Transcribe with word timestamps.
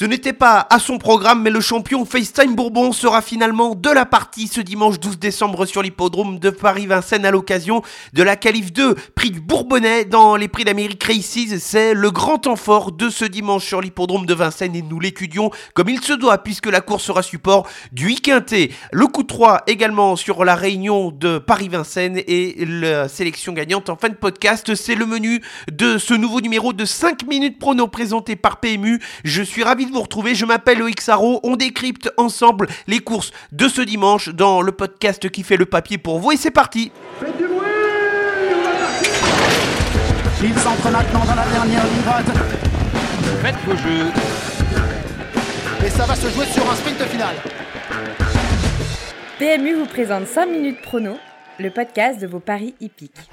Ce 0.00 0.06
n'était 0.06 0.32
pas 0.32 0.66
à 0.70 0.78
son 0.78 0.96
programme, 0.96 1.42
mais 1.42 1.50
le 1.50 1.60
champion 1.60 2.06
FaceTime 2.06 2.54
Bourbon 2.54 2.90
sera 2.90 3.20
finalement 3.20 3.74
de 3.74 3.90
la 3.90 4.06
partie 4.06 4.46
ce 4.48 4.62
dimanche 4.62 4.98
12 4.98 5.18
décembre 5.18 5.66
sur 5.66 5.82
l'hippodrome 5.82 6.38
de 6.38 6.48
Paris-Vincennes 6.48 7.26
à 7.26 7.30
l'occasion 7.30 7.82
de 8.14 8.22
la 8.22 8.36
Calif 8.36 8.72
2, 8.72 8.94
prix 9.14 9.30
du 9.30 9.42
Bourbonnais 9.42 10.06
dans 10.06 10.36
les 10.36 10.48
prix 10.48 10.64
d'Amérique 10.64 11.04
Races. 11.04 11.58
C'est 11.58 11.92
le 11.92 12.10
grand 12.10 12.38
temps 12.38 12.54
de 12.96 13.10
ce 13.10 13.26
dimanche 13.26 13.66
sur 13.66 13.82
l'hippodrome 13.82 14.24
de 14.24 14.32
Vincennes 14.32 14.74
et 14.74 14.80
nous 14.80 15.00
l'étudions 15.00 15.50
comme 15.74 15.90
il 15.90 16.00
se 16.00 16.14
doit 16.14 16.38
puisque 16.38 16.70
la 16.70 16.80
course 16.80 17.04
sera 17.04 17.22
support 17.22 17.68
du 17.92 18.10
Iquinté. 18.10 18.72
Le 18.92 19.06
coup 19.06 19.22
de 19.22 19.28
3 19.28 19.64
également 19.66 20.16
sur 20.16 20.46
la 20.46 20.54
réunion 20.54 21.10
de 21.10 21.36
Paris-Vincennes 21.36 22.22
et 22.26 22.64
la 22.64 23.06
sélection 23.10 23.52
gagnante 23.52 23.90
en 23.90 23.96
fin 23.96 24.08
de 24.08 24.14
podcast. 24.14 24.74
C'est 24.74 24.94
le 24.94 25.04
menu 25.04 25.42
de 25.70 25.98
ce 25.98 26.14
nouveau 26.14 26.40
numéro 26.40 26.72
de 26.72 26.86
5 26.86 27.26
minutes 27.26 27.58
prono 27.58 27.86
présenté 27.86 28.34
par 28.34 28.60
PMU. 28.60 28.98
Je 29.24 29.42
suis 29.42 29.62
ravi 29.62 29.89
de 29.90 29.94
vous 29.94 30.02
retrouver. 30.02 30.34
Je 30.34 30.44
m'appelle 30.44 30.78
Loïc 30.78 31.00
Sarro. 31.00 31.40
On 31.42 31.56
décrypte 31.56 32.10
ensemble 32.16 32.68
les 32.86 33.00
courses 33.00 33.32
de 33.52 33.68
ce 33.68 33.82
dimanche 33.82 34.28
dans 34.30 34.62
le 34.62 34.72
podcast 34.72 35.28
qui 35.30 35.42
fait 35.42 35.56
le 35.56 35.66
papier 35.66 35.98
pour 35.98 36.18
vous. 36.18 36.32
Et 36.32 36.36
c'est 36.36 36.50
parti. 36.50 36.90
Faites 37.20 37.36
du 37.36 37.44
bruit 37.46 37.60
Il 40.42 40.58
s'entre 40.58 40.90
maintenant 40.90 41.24
dans 41.24 41.34
la 41.34 41.46
dernière 41.46 41.84
ligne 41.84 42.02
droite. 42.02 42.26
Faites 43.42 43.56
vos 43.66 43.76
jeux. 43.76 44.06
Et 45.84 45.90
ça 45.90 46.04
va 46.04 46.14
se 46.14 46.28
jouer 46.30 46.46
sur 46.46 46.70
un 46.70 46.74
sprint 46.74 47.02
final. 47.02 47.34
PMU 49.38 49.74
vous 49.74 49.86
présente 49.86 50.26
5 50.26 50.46
minutes 50.46 50.82
prono, 50.82 51.16
le 51.58 51.70
podcast 51.70 52.20
de 52.20 52.26
vos 52.26 52.40
paris 52.40 52.74
hippiques. 52.80 53.30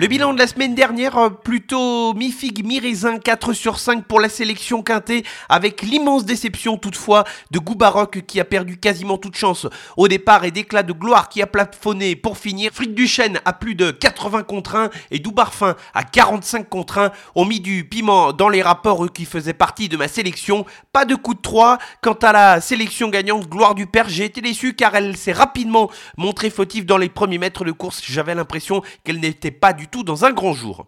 Le 0.00 0.06
bilan 0.06 0.32
de 0.32 0.38
la 0.38 0.46
semaine 0.46 0.76
dernière, 0.76 1.18
euh, 1.18 1.28
plutôt 1.28 2.14
mi-figue, 2.14 2.64
mi-raisin, 2.64 3.18
4 3.18 3.52
sur 3.52 3.80
5 3.80 4.04
pour 4.04 4.20
la 4.20 4.28
sélection 4.28 4.80
quintée, 4.80 5.24
avec 5.48 5.82
l'immense 5.82 6.24
déception 6.24 6.76
toutefois 6.76 7.24
de 7.50 7.58
Goubaroc 7.58 8.24
qui 8.24 8.38
a 8.38 8.44
perdu 8.44 8.78
quasiment 8.78 9.18
toute 9.18 9.34
chance 9.34 9.66
au 9.96 10.06
départ 10.06 10.44
et 10.44 10.52
d'éclat 10.52 10.84
de 10.84 10.92
gloire 10.92 11.28
qui 11.28 11.42
a 11.42 11.48
plafonné 11.48 12.14
pour 12.14 12.38
finir. 12.38 12.70
Frick 12.72 12.94
Duchesne 12.94 13.40
à 13.44 13.52
plus 13.52 13.74
de 13.74 13.90
80 13.90 14.44
contre 14.44 14.76
1 14.76 14.90
et 15.10 15.18
Doubarfin 15.18 15.74
à 15.94 16.04
45 16.04 16.68
contre 16.68 16.98
1 16.98 17.10
ont 17.34 17.44
mis 17.44 17.58
du 17.58 17.82
piment 17.82 18.32
dans 18.32 18.48
les 18.48 18.62
rapports 18.62 19.12
qui 19.12 19.24
faisaient 19.24 19.52
partie 19.52 19.88
de 19.88 19.96
ma 19.96 20.06
sélection. 20.06 20.64
Pas 20.92 21.06
de 21.06 21.16
coup 21.16 21.34
de 21.34 21.40
3. 21.40 21.78
Quant 22.02 22.12
à 22.22 22.30
la 22.30 22.60
sélection 22.60 23.08
gagnante, 23.08 23.48
gloire 23.48 23.74
du 23.74 23.88
père, 23.88 24.08
j'ai 24.08 24.26
été 24.26 24.42
déçu 24.42 24.74
car 24.74 24.94
elle 24.94 25.16
s'est 25.16 25.32
rapidement 25.32 25.90
montrée 26.16 26.50
fautive 26.50 26.86
dans 26.86 26.98
les 26.98 27.08
premiers 27.08 27.38
mètres 27.38 27.64
de 27.64 27.72
course. 27.72 28.00
J'avais 28.06 28.36
l'impression 28.36 28.80
qu'elle 29.02 29.18
n'était 29.18 29.50
pas 29.50 29.72
du 29.72 29.87
tout 29.90 30.04
dans 30.04 30.24
un 30.24 30.32
grand 30.32 30.52
jour. 30.52 30.86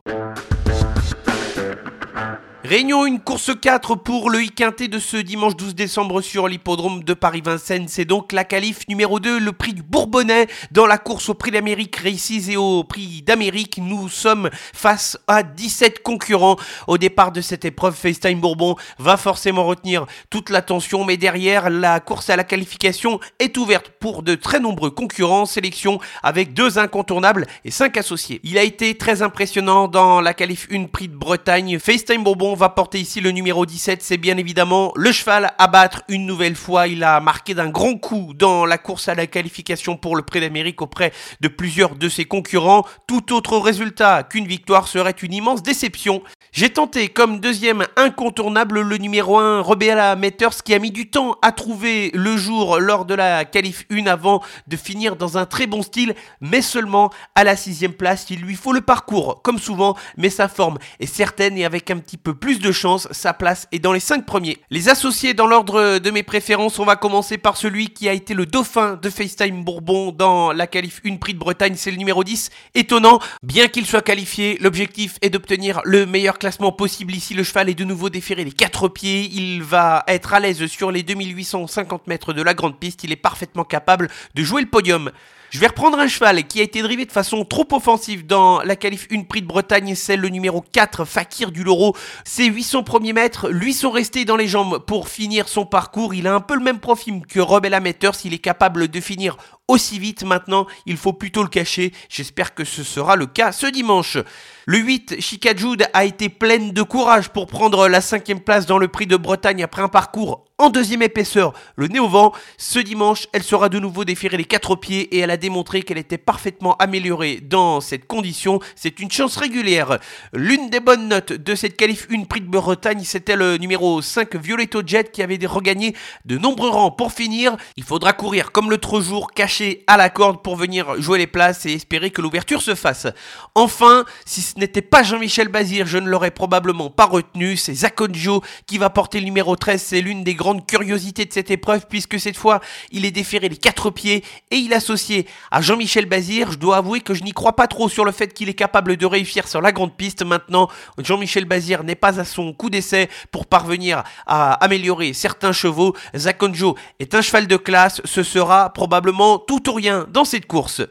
Réunion 2.71 3.05
une 3.05 3.19
course 3.19 3.51
4 3.61 3.97
pour 3.97 4.31
le 4.31 4.45
Iquinté 4.45 4.87
de 4.87 5.01
ce 5.01 5.17
dimanche 5.17 5.57
12 5.57 5.75
décembre 5.75 6.21
sur 6.21 6.47
l'hippodrome 6.47 7.03
de 7.03 7.15
Paris-Vincennes. 7.15 7.89
C'est 7.89 8.05
donc 8.05 8.31
la 8.31 8.45
qualif 8.45 8.87
numéro 8.87 9.19
2, 9.19 9.41
le 9.41 9.51
prix 9.51 9.75
du 9.75 9.83
Bourbonnais 9.83 10.47
dans 10.71 10.87
la 10.87 10.97
course 10.97 11.31
au 11.31 11.35
prix 11.35 11.51
d'Amérique 11.51 11.97
Races 11.97 12.49
et 12.49 12.57
au 12.57 12.85
prix 12.85 13.23
d'Amérique. 13.23 13.81
Nous 13.83 14.09
sommes 14.09 14.51
face 14.73 15.19
à 15.27 15.43
17 15.43 16.05
concurrents. 16.05 16.55
Au 16.87 16.97
départ 16.97 17.33
de 17.33 17.41
cette 17.41 17.65
épreuve, 17.65 17.97
FaceTime 17.97 18.39
Bourbon 18.39 18.77
va 19.01 19.17
forcément 19.17 19.65
retenir 19.65 20.07
toute 20.31 20.49
l'attention, 20.49 21.05
mais 21.05 21.17
derrière, 21.17 21.71
la 21.71 21.99
course 21.99 22.31
à 22.31 22.37
la 22.37 22.45
qualification 22.45 23.19
est 23.41 23.59
ouverte 23.59 23.91
pour 23.99 24.23
de 24.23 24.37
très 24.37 24.61
nombreux 24.61 24.91
concurrents. 24.93 25.45
Sélection 25.45 25.99
avec 26.23 26.55
deux 26.55 26.79
incontournables 26.79 27.49
et 27.65 27.73
cinq 27.73 27.97
associés. 27.97 28.41
Il 28.45 28.59
a 28.59 28.63
été 28.63 28.97
très 28.97 29.23
impressionnant 29.23 29.89
dans 29.89 30.21
la 30.21 30.35
qualif 30.35 30.69
1 30.71 30.85
prix 30.85 31.09
de 31.09 31.17
Bretagne. 31.17 31.81
FaceTime 31.81 32.23
Bourbon 32.23 32.60
va 32.61 32.69
porter 32.69 33.01
ici 33.01 33.23
le 33.23 33.31
numéro 33.31 33.65
17, 33.65 34.03
c'est 34.03 34.19
bien 34.19 34.37
évidemment 34.37 34.93
le 34.95 35.13
cheval 35.13 35.55
à 35.57 35.67
battre 35.67 36.03
une 36.11 36.27
nouvelle 36.27 36.55
fois. 36.55 36.89
Il 36.89 37.03
a 37.05 37.19
marqué 37.19 37.55
d'un 37.55 37.71
grand 37.71 37.97
coup 37.97 38.35
dans 38.35 38.67
la 38.67 38.77
course 38.77 39.09
à 39.09 39.15
la 39.15 39.27
qualification 39.27 39.97
pour 39.97 40.15
le 40.15 40.21
Prix 40.21 40.41
d'Amérique 40.41 40.83
auprès 40.83 41.11
de 41.41 41.49
plusieurs 41.49 41.97
de 41.97 42.11
ses 42.11 42.27
concurrents. 42.27 42.85
Tout 43.07 43.33
autre 43.33 43.57
résultat 43.57 44.25
qu'une 44.25 44.47
victoire 44.47 44.89
serait 44.89 45.13
une 45.23 45.33
immense 45.33 45.63
déception. 45.63 46.23
J'ai 46.53 46.69
tenté 46.69 47.09
comme 47.09 47.41
deuxième 47.41 47.87
incontournable 47.97 48.81
le 48.81 48.99
numéro 48.99 49.39
1 49.39 49.63
Rebella 49.63 50.15
Metters 50.17 50.63
qui 50.63 50.75
a 50.75 50.79
mis 50.79 50.91
du 50.91 51.09
temps 51.09 51.39
à 51.41 51.53
trouver 51.53 52.11
le 52.13 52.37
jour 52.37 52.79
lors 52.79 53.07
de 53.07 53.15
la 53.15 53.47
qualif 53.47 53.87
1 53.91 54.07
avant 54.07 54.43
de 54.67 54.77
finir 54.77 55.17
dans 55.17 55.39
un 55.39 55.47
très 55.47 55.67
bon 55.67 55.81
style, 55.81 56.15
mais 56.43 56.61
seulement 56.61 57.11
à 57.35 57.45
la 57.45 57.57
sixième 57.57 57.95
place. 57.95 58.27
Il 58.29 58.41
lui 58.41 58.57
faut 58.57 58.73
le 58.75 58.81
parcours, 58.83 59.41
comme 59.43 59.59
souvent, 59.59 59.97
mais 60.19 60.29
sa 60.29 60.49
forme 60.49 60.77
est 60.99 61.07
certaine 61.07 61.57
et 61.57 61.65
avec 61.65 61.91
un 61.91 61.99
petit 61.99 62.19
peu 62.19 62.35
plus 62.35 62.50
de 62.59 62.73
chance, 62.73 63.09
sa 63.13 63.33
place 63.33 63.69
est 63.73 63.79
dans 63.79 63.93
les 63.93 64.01
5 64.01 64.27
premiers. 64.27 64.59
Les 64.71 64.89
associés 64.89 65.35
dans 65.35 65.47
l'ordre 65.47 65.99
de 65.99 66.11
mes 66.11 66.23
préférences, 66.23 66.79
on 66.79 66.85
va 66.85 66.97
commencer 66.97 67.39
par 67.39 67.57
celui 67.57 67.89
qui 67.89 68.09
a 68.09 68.13
été 68.13 68.35
le 68.35 68.47
dauphin 68.47 68.99
de 69.01 69.09
FaceTime 69.09 69.63
Bourbon 69.63 70.13
dans 70.13 70.53
la 70.53 70.67
qualif 70.67 71.01
1 71.07 71.17
prix 71.17 71.35
de 71.35 71.39
Bretagne, 71.39 71.75
c'est 71.77 71.91
le 71.91 71.97
numéro 71.97 72.25
10. 72.25 72.51
Étonnant, 72.75 73.21
bien 73.43 73.69
qu'il 73.69 73.87
soit 73.87 74.03
qualifié, 74.03 74.59
l'objectif 74.61 75.17
est 75.23 75.31
d'obtenir 75.31 75.81
le 75.85 76.07
meilleur 76.07 76.39
classement 76.39 76.73
possible 76.73 77.15
ici. 77.15 77.35
Le 77.35 77.45
cheval 77.45 77.69
est 77.69 77.75
de 77.75 77.85
nouveau 77.85 78.11
déféré 78.11 78.45
les 78.45 78.53
4 78.53 78.89
pieds, 78.89 79.31
il 79.33 79.63
va 79.63 80.05
être 80.09 80.35
à 80.35 80.41
l'aise 80.41 80.67
sur 80.67 80.91
les 80.91 81.03
2850 81.03 82.07
mètres 82.09 82.33
de 82.33 82.43
la 82.43 82.55
grande 82.55 82.79
piste, 82.79 83.05
il 83.05 83.13
est 83.13 83.17
parfaitement 83.17 83.65
capable 83.65 84.11
de 84.35 84.43
jouer 84.43 84.63
le 84.63 84.69
podium. 84.69 85.11
Je 85.51 85.59
vais 85.59 85.67
reprendre 85.67 85.99
un 85.99 86.07
cheval 86.07 86.47
qui 86.47 86.61
a 86.61 86.63
été 86.63 86.81
drivé 86.81 87.07
de 87.07 87.11
façon 87.11 87.45
trop 87.45 87.67
offensive 87.73 88.25
dans 88.25 88.63
la 88.63 88.77
qualif 88.77 89.09
1 89.11 89.25
prix 89.25 89.43
de 89.43 89.49
Bretagne, 89.49 89.97
c'est 89.97 90.17
le 90.17 90.29
numéro 90.29 90.61
4, 90.61 91.05
Fakir 91.05 91.51
du 91.51 91.65
Loro. 91.65 91.97
Ses 92.25 92.47
800 92.47 92.85
premiers 92.85 93.13
mètres 93.13 93.49
lui 93.49 93.75
sont 93.75 93.91
restés 93.91 94.25
dans 94.25 94.37
les 94.37 94.47
jambes 94.47 94.79
pour 94.79 95.09
finir 95.09 95.49
son 95.49 95.67
parcours. 95.67 96.15
Il 96.15 96.29
a 96.29 96.35
un 96.35 96.41
peu 96.41 96.55
le 96.55 96.63
même 96.63 96.79
profil 96.79 97.27
que 97.27 97.41
Rebel 97.41 97.75
Amateurs, 97.75 98.15
s'il 98.15 98.33
est 98.33 98.39
capable 98.39 98.87
de 98.87 99.01
finir 99.01 99.39
aussi 99.71 100.01
vite 100.01 100.25
maintenant, 100.25 100.67
il 100.85 100.97
faut 100.97 101.13
plutôt 101.13 101.43
le 101.43 101.49
cacher. 101.49 101.93
J'espère 102.09 102.55
que 102.55 102.65
ce 102.65 102.83
sera 102.83 103.15
le 103.15 103.27
cas 103.27 103.53
ce 103.53 103.67
dimanche. 103.67 104.19
Le 104.67 104.79
8, 104.79 105.21
Chikajoud 105.21 105.87
a 105.93 106.05
été 106.05 106.29
pleine 106.29 106.73
de 106.73 106.83
courage 106.83 107.29
pour 107.29 107.47
prendre 107.47 107.89
la 107.89 108.01
cinquième 108.01 108.41
place 108.41 108.67
dans 108.67 108.79
le 108.79 108.89
prix 108.89 109.07
de 109.07 109.17
Bretagne 109.17 109.63
après 109.63 109.83
un 109.83 109.89
parcours 109.89 110.45
en 110.61 110.69
deuxième 110.69 111.01
épaisseur, 111.01 111.55
le 111.77 111.89
nez 111.89 112.01
au 112.01 112.09
vent. 112.09 112.33
Ce 112.59 112.79
dimanche, 112.79 113.27
elle 113.33 113.43
sera 113.43 113.71
de 113.71 113.79
nouveau 113.79 114.05
déférée 114.05 114.37
les 114.37 114.45
quatre 114.45 114.77
pieds 114.77 115.17
et 115.17 115.21
elle 115.21 115.31
a 115.31 115.39
démontré 115.39 115.83
qu'elle 115.83 115.97
était 115.97 116.19
parfaitement 116.19 116.77
améliorée 116.77 117.41
dans 117.41 117.81
cette 117.81 118.07
condition. 118.07 118.61
C'est 118.77 119.01
une 119.01 119.11
chance 119.11 119.39
régulière. 119.39 119.99
L'une 120.35 120.69
des 120.69 120.81
bonnes 120.81 121.09
notes 121.09 121.33
de 121.33 121.55
cette 121.55 121.79
qualif 121.79 122.07
une 122.11 122.27
prix 122.27 122.43
de 122.43 122.47
Bretagne, 122.47 123.03
c'était 123.05 123.37
le 123.37 123.57
numéro 123.57 124.03
5 124.03 124.37
Violetto 124.37 124.83
Jet 124.85 125.11
qui 125.11 125.23
avait 125.23 125.39
regagné 125.47 125.97
de 126.27 126.37
nombreux 126.37 126.69
rangs. 126.69 126.91
Pour 126.91 127.13
finir, 127.13 127.57
il 127.79 127.85
faudra 127.85 128.13
courir 128.13 128.53
comme 128.53 128.69
l'autre 128.69 129.01
jour, 129.01 129.33
caché 129.33 129.60
à 129.87 129.97
la 129.97 130.11
corde 130.11 130.43
pour 130.43 130.57
venir 130.57 131.01
jouer 131.01 131.19
les 131.19 131.27
places 131.27 131.67
et 131.67 131.73
espérer 131.73 132.11
que 132.11 132.23
l'ouverture 132.23 132.63
se 132.63 132.75
fasse. 132.75 133.07
Enfin, 133.55 134.05
si 134.25 134.43
ce 134.43 134.59
n'était 134.59 134.83
pas 134.83 135.03
Jean-Michel 135.03 135.49
Bazir, 135.49 135.87
je 135.87 135.99
ne 135.99 136.09
l'aurais 136.09 136.31
probablement 136.31 136.91
pas 136.91 137.07
retenu. 137.07 137.57
C'est 137.57 137.75
Zakonjo 137.75 138.43
qui 138.67 138.79
va 138.79 138.91
porter 138.91 139.19
le 139.21 139.27
numéro 139.27 139.57
13. 139.57 139.83
C'est 139.83 140.01
l'une 140.01 140.25
des 140.25 140.35
grandes 140.35 140.67
curiosités 140.67 141.25
de 141.25 141.33
cette 141.33 141.51
épreuve 141.51 141.87
puisque 141.89 142.19
cette 142.19 142.37
fois, 142.37 142.61
il 142.91 143.05
est 143.05 143.11
déféré 143.11 143.49
les 143.49 143.57
quatre 143.57 143.91
pieds 143.91 144.25
et 144.51 144.57
il 144.57 144.73
associé 144.73 145.27
à 145.51 145.61
Jean-Michel 145.61 146.07
Bazir. 146.07 146.53
Je 146.53 146.59
dois 146.59 146.79
avouer 146.79 147.01
que 147.01 147.15
je 147.15 147.23
n'y 147.23 147.33
crois 147.33 147.57
pas 147.57 147.67
trop 147.67 147.89
sur 147.89 148.05
le 148.05 148.13
fait 148.13 148.33
qu'il 148.33 148.49
est 148.49 148.55
capable 148.55 148.97
de 148.97 149.07
réussir 149.07 149.49
sur 149.49 149.61
la 149.61 149.73
grande 149.73 149.97
piste. 149.97 150.25
Maintenant, 150.25 150.69
Jean-Michel 150.99 151.45
Bazir 151.45 151.85
n'est 151.85 151.95
pas 151.95 152.21
à 152.21 152.25
son 152.25 152.53
coup 152.53 152.71
d'essai 152.71 153.09
pour 153.31 153.47
parvenir 153.47 154.03
à 154.27 154.53
améliorer 154.65 155.13
certains 155.13 155.53
chevaux. 155.53 155.95
Zakonjo 156.17 156.77
est 156.99 157.15
un 157.15 157.23
cheval 157.23 157.47
de 157.47 157.57
classe. 157.57 158.01
Ce 158.05 158.23
sera 158.23 158.73
probablement 158.73 159.39
tout 159.47 159.69
ou 159.69 159.73
rien 159.73 160.07
dans 160.11 160.25
cette 160.25 160.47
course. 160.47 160.83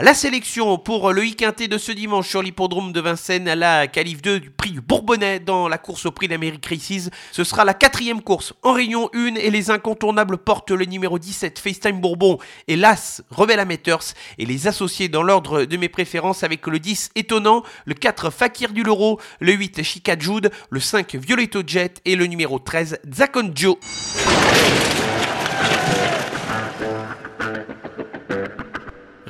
La 0.00 0.14
sélection 0.14 0.78
pour 0.78 1.12
le 1.12 1.24
Iquinté 1.24 1.66
de 1.66 1.76
ce 1.76 1.90
dimanche 1.90 2.28
sur 2.28 2.40
l'hippodrome 2.40 2.92
de 2.92 3.00
Vincennes 3.00 3.48
à 3.48 3.56
la 3.56 3.88
Calif 3.88 4.22
2 4.22 4.38
du 4.38 4.50
prix 4.50 4.70
du 4.70 4.80
Bourbonnais 4.80 5.40
dans 5.40 5.66
la 5.66 5.76
course 5.76 6.06
au 6.06 6.12
prix 6.12 6.28
d'Amérique 6.28 6.66
Races. 6.66 7.10
Ce 7.32 7.42
sera 7.42 7.64
la 7.64 7.74
quatrième 7.74 8.22
course 8.22 8.52
en 8.62 8.74
Réunion 8.74 9.10
1 9.12 9.34
et 9.34 9.50
les 9.50 9.70
incontournables 9.70 10.38
portent 10.38 10.70
le 10.70 10.84
numéro 10.84 11.18
17 11.18 11.58
FaceTime 11.58 12.00
Bourbon 12.00 12.38
et 12.68 12.76
l'As 12.76 13.22
Rebel 13.30 13.58
Amateurs 13.58 14.04
et 14.38 14.46
les 14.46 14.68
associés 14.68 15.08
dans 15.08 15.22
l'ordre 15.22 15.64
de 15.64 15.76
mes 15.76 15.88
préférences 15.88 16.44
avec 16.44 16.66
le 16.68 16.78
10 16.78 17.10
Étonnant, 17.16 17.64
le 17.84 17.94
4 17.94 18.30
Fakir 18.30 18.72
du 18.72 18.84
Loro, 18.84 19.18
le 19.40 19.52
8 19.52 19.82
Chica 19.82 20.16
Jude, 20.16 20.52
le 20.70 20.80
5 20.80 21.16
Violetto 21.16 21.62
Jet 21.66 22.00
et 22.04 22.14
le 22.14 22.26
numéro 22.26 22.60
13 22.60 23.00
Zakon 23.12 23.52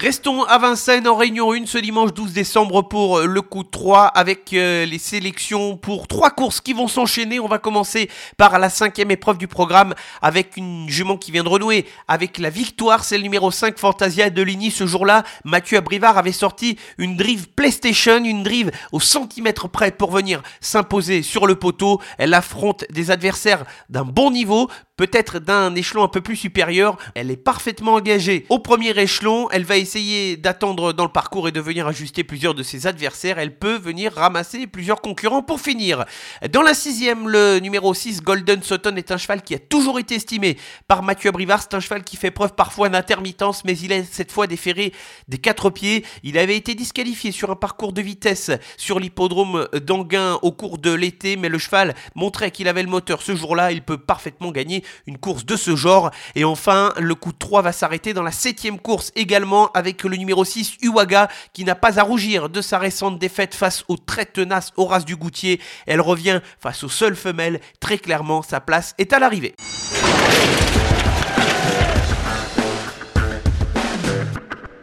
Restons 0.00 0.44
à 0.44 0.58
Vincennes 0.58 1.08
en 1.08 1.16
Réunion 1.16 1.52
1 1.52 1.66
ce 1.66 1.76
dimanche 1.76 2.14
12 2.14 2.32
décembre 2.32 2.82
pour 2.82 3.18
le 3.18 3.42
coup 3.42 3.64
3 3.64 4.06
avec 4.06 4.52
euh, 4.52 4.86
les 4.86 4.98
sélections 4.98 5.76
pour 5.76 6.06
trois 6.06 6.30
courses 6.30 6.60
qui 6.60 6.72
vont 6.72 6.86
s'enchaîner. 6.86 7.40
On 7.40 7.48
va 7.48 7.58
commencer 7.58 8.08
par 8.36 8.60
la 8.60 8.70
cinquième 8.70 9.10
épreuve 9.10 9.38
du 9.38 9.48
programme 9.48 9.96
avec 10.22 10.56
une 10.56 10.88
jument 10.88 11.16
qui 11.16 11.32
vient 11.32 11.42
de 11.42 11.48
renouer 11.48 11.84
avec 12.06 12.38
la 12.38 12.48
victoire. 12.48 13.02
C'est 13.02 13.16
le 13.16 13.24
numéro 13.24 13.50
5 13.50 13.76
Fantasia 13.76 14.30
de 14.30 14.40
Ligny. 14.40 14.70
Ce 14.70 14.86
jour-là, 14.86 15.24
Mathieu 15.44 15.78
Abrivard 15.78 16.16
avait 16.16 16.30
sorti 16.30 16.78
une 16.96 17.16
drive 17.16 17.48
PlayStation, 17.48 18.22
une 18.22 18.44
drive 18.44 18.70
au 18.92 19.00
centimètre 19.00 19.68
près 19.68 19.90
pour 19.90 20.12
venir 20.12 20.44
s'imposer 20.60 21.22
sur 21.22 21.44
le 21.44 21.56
poteau. 21.56 22.00
Elle 22.18 22.34
affronte 22.34 22.84
des 22.90 23.10
adversaires 23.10 23.64
d'un 23.88 24.04
bon 24.04 24.30
niveau 24.30 24.70
peut-être 24.98 25.38
d'un 25.38 25.74
échelon 25.76 26.02
un 26.02 26.08
peu 26.08 26.20
plus 26.20 26.36
supérieur. 26.36 26.98
Elle 27.14 27.30
est 27.30 27.36
parfaitement 27.36 27.94
engagée 27.94 28.44
au 28.50 28.58
premier 28.58 28.90
échelon. 28.98 29.48
Elle 29.50 29.64
va 29.64 29.78
essayer 29.78 30.36
d'attendre 30.36 30.92
dans 30.92 31.04
le 31.04 31.10
parcours 31.10 31.48
et 31.48 31.52
de 31.52 31.60
venir 31.60 31.86
ajuster 31.86 32.24
plusieurs 32.24 32.54
de 32.54 32.62
ses 32.62 32.86
adversaires. 32.86 33.38
Elle 33.38 33.56
peut 33.56 33.78
venir 33.78 34.12
ramasser 34.12 34.66
plusieurs 34.66 35.00
concurrents 35.00 35.42
pour 35.42 35.60
finir. 35.60 36.04
Dans 36.52 36.62
la 36.62 36.74
sixième, 36.74 37.28
le 37.28 37.60
numéro 37.60 37.94
6, 37.94 38.22
Golden 38.22 38.62
Sutton, 38.62 38.96
est 38.96 39.12
un 39.12 39.16
cheval 39.16 39.42
qui 39.42 39.54
a 39.54 39.58
toujours 39.60 40.00
été 40.00 40.16
estimé 40.16 40.58
par 40.88 41.04
Mathieu 41.04 41.28
Abrivard. 41.28 41.62
C'est 41.62 41.74
un 41.74 41.80
cheval 41.80 42.02
qui 42.02 42.16
fait 42.16 42.32
preuve 42.32 42.54
parfois 42.54 42.88
d'intermittence, 42.88 43.64
mais 43.64 43.78
il 43.78 43.92
est 43.92 44.04
cette 44.10 44.32
fois 44.32 44.48
déféré 44.48 44.92
des 45.28 45.38
quatre 45.38 45.70
pieds. 45.70 46.04
Il 46.24 46.36
avait 46.38 46.56
été 46.56 46.74
disqualifié 46.74 47.30
sur 47.30 47.52
un 47.52 47.56
parcours 47.56 47.92
de 47.92 48.02
vitesse 48.02 48.50
sur 48.76 48.98
l'hippodrome 48.98 49.68
d'Anguin 49.80 50.40
au 50.42 50.50
cours 50.50 50.78
de 50.78 50.92
l'été, 50.92 51.36
mais 51.36 51.48
le 51.48 51.58
cheval 51.58 51.94
montrait 52.16 52.50
qu'il 52.50 52.66
avait 52.66 52.82
le 52.82 52.88
moteur 52.88 53.22
ce 53.22 53.36
jour-là. 53.36 53.70
Il 53.70 53.82
peut 53.82 53.98
parfaitement 53.98 54.50
gagner 54.50 54.82
une 55.06 55.18
course 55.18 55.44
de 55.44 55.56
ce 55.56 55.76
genre. 55.76 56.10
Et 56.34 56.44
enfin, 56.44 56.92
le 56.98 57.14
coup 57.14 57.32
de 57.32 57.38
3 57.38 57.62
va 57.62 57.72
s'arrêter 57.72 58.14
dans 58.14 58.22
la 58.22 58.32
septième 58.32 58.78
course 58.78 59.12
également 59.16 59.70
avec 59.72 60.04
le 60.04 60.16
numéro 60.16 60.44
6 60.44 60.78
Uwaga 60.82 61.28
qui 61.52 61.64
n'a 61.64 61.74
pas 61.74 61.98
à 61.98 62.02
rougir 62.02 62.48
de 62.48 62.60
sa 62.60 62.78
récente 62.78 63.18
défaite 63.18 63.54
face 63.54 63.84
au 63.88 63.96
très 63.96 64.26
tenace 64.26 64.72
Horace 64.76 65.04
du 65.04 65.16
Goutier. 65.16 65.60
Elle 65.86 66.00
revient 66.00 66.40
face 66.60 66.84
aux 66.84 66.88
seules 66.88 67.16
femelles. 67.16 67.60
Très 67.80 67.98
clairement, 67.98 68.42
sa 68.42 68.60
place 68.60 68.94
est 68.98 69.12
à 69.12 69.18
l'arrivée. 69.18 69.54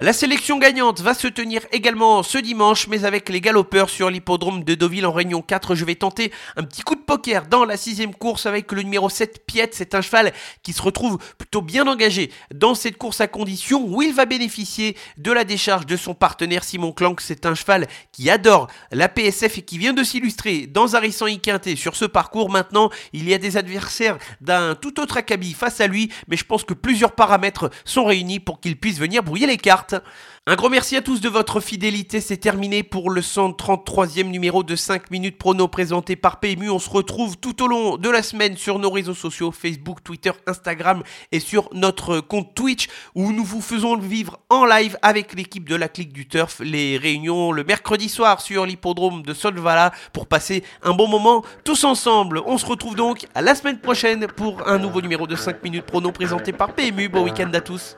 La 0.01 0.12
sélection 0.12 0.59
gagnante 0.59 1.00
va 1.00 1.13
se 1.13 1.30
tenir 1.30 1.62
également 1.71 2.21
ce 2.21 2.38
dimanche, 2.38 2.89
mais 2.89 3.06
avec 3.06 3.30
les 3.30 3.39
galopeurs 3.39 3.89
sur 3.89 4.09
l'hippodrome 4.09 4.65
de 4.65 4.75
Deauville 4.75 5.06
en 5.06 5.13
Réunion 5.13 5.42
4. 5.42 5.74
Je 5.74 5.86
vais 5.86 5.95
tenter 5.95 6.33
un 6.57 6.63
petit 6.63 6.81
coup 6.81 6.95
de 6.95 7.00
poker 7.00 7.47
dans 7.47 7.63
la 7.63 7.77
sixième 7.77 8.13
course 8.13 8.45
avec 8.45 8.74
le 8.74 8.81
numéro 8.81 9.07
7 9.07 9.45
Piet. 9.45 9.69
C'est 9.71 9.95
un 9.95 10.01
cheval 10.01 10.33
qui 10.63 10.74
se 10.74 10.81
retrouve 10.81 11.18
plutôt 11.38 11.62
bien 11.62 11.88
engagé 11.88 12.30
dans 12.53 12.75
cette 12.75 12.97
course 12.97 13.21
à 13.21 13.27
condition 13.27 13.86
où 13.88 14.01
il 14.01 14.13
va 14.13 14.25
bénéficier 14.25 14.97
de 15.15 15.31
la 15.31 15.45
décharge 15.45 15.86
de 15.86 15.95
son 15.95 16.13
partenaire 16.13 16.65
Simon 16.65 16.92
Clank. 16.92 17.21
C'est 17.21 17.45
un 17.45 17.56
cheval 17.56 17.88
qui 18.12 18.30
adore 18.30 18.68
la 18.92 19.07
PSF 19.07 19.59
et 19.59 19.62
qui 19.62 19.77
vient 19.77 19.94
de 19.94 20.03
s'illustrer 20.03 20.68
dans 20.68 20.94
Harrison 20.94 21.27
Iquinté 21.27 21.77
sur 21.77 21.95
ce 21.95 22.03
parcours. 22.03 22.50
Maintenant, 22.50 22.89
il 23.13 23.30
y 23.30 23.33
a 23.33 23.38
des 23.38 23.56
adversaires 23.56 24.18
d'un 24.42 24.75
tout 24.75 25.00
autre 25.00 25.15
acabit 25.15 25.53
face 25.53 25.80
à 25.80 25.88
lui, 25.88 26.12
mais 26.27 26.36
je 26.36 26.44
pense 26.44 26.65
que 26.65 26.74
plusieurs 26.74 27.13
paramètres 27.13 27.69
sont 27.86 28.03
réunis 28.03 28.42
pour 28.42 28.59
qu'il 28.59 28.77
puisse 28.77 29.00
venir 29.00 29.24
brouiller 29.24 29.47
les 29.47 29.56
Un 30.47 30.55
gros 30.55 30.69
merci 30.69 30.95
à 30.95 31.01
tous 31.01 31.21
de 31.21 31.29
votre 31.29 31.59
fidélité. 31.59 32.21
C'est 32.21 32.37
terminé 32.37 32.83
pour 32.83 33.09
le 33.09 33.21
133e 33.21 34.29
numéro 34.29 34.63
de 34.63 34.75
5 34.75 35.09
minutes 35.09 35.37
prono 35.37 35.67
présenté 35.67 36.15
par 36.15 36.39
PMU. 36.39 36.69
On 36.69 36.77
se 36.77 36.89
retrouve 36.89 37.37
tout 37.37 37.63
au 37.63 37.67
long 37.67 37.97
de 37.97 38.09
la 38.09 38.21
semaine 38.21 38.55
sur 38.55 38.77
nos 38.77 38.91
réseaux 38.91 39.15
sociaux 39.15 39.51
Facebook, 39.51 40.03
Twitter, 40.03 40.31
Instagram 40.45 41.01
et 41.31 41.39
sur 41.39 41.69
notre 41.73 42.19
compte 42.19 42.53
Twitch 42.53 42.87
où 43.15 43.31
nous 43.31 43.43
vous 43.43 43.61
faisons 43.61 43.97
vivre 43.97 44.39
en 44.49 44.65
live 44.65 44.97
avec 45.01 45.33
l'équipe 45.33 45.67
de 45.67 45.75
la 45.75 45.87
clique 45.87 46.13
du 46.13 46.27
turf 46.27 46.59
les 46.59 46.97
réunions 46.97 47.51
le 47.51 47.63
mercredi 47.63 48.09
soir 48.09 48.41
sur 48.41 48.65
l'hippodrome 48.65 49.23
de 49.23 49.33
Solvala 49.33 49.91
pour 50.13 50.27
passer 50.27 50.63
un 50.83 50.93
bon 50.93 51.07
moment 51.07 51.43
tous 51.63 51.83
ensemble. 51.85 52.41
On 52.45 52.57
se 52.57 52.65
retrouve 52.65 52.95
donc 52.95 53.25
à 53.33 53.41
la 53.41 53.55
semaine 53.55 53.79
prochaine 53.79 54.27
pour 54.27 54.67
un 54.67 54.77
nouveau 54.77 55.01
numéro 55.01 55.25
de 55.25 55.35
5 55.35 55.63
minutes 55.63 55.85
prono 55.85 56.11
présenté 56.11 56.51
par 56.51 56.73
PMU. 56.73 57.09
Bon 57.09 57.23
week-end 57.23 57.51
à 57.53 57.61
tous. 57.61 57.97